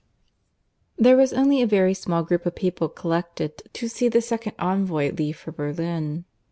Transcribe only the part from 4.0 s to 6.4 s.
the second envoy leave for Berlin.